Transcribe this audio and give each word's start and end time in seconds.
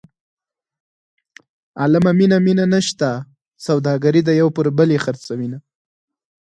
عالمه 1.79 2.11
مینه 2.19 2.37
مینه 2.45 2.65
نشته 2.73 3.09
سوداګري 3.67 4.21
ده 4.27 4.33
یو 4.41 4.49
پر 4.55 4.65
بل 4.77 4.89
یې 4.95 4.99
خرڅوینه. 5.05 5.57